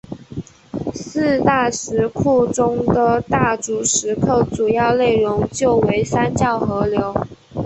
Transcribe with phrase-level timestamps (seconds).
[0.95, 7.13] 四大石窟中的大足石刻主要内容就为三教合流。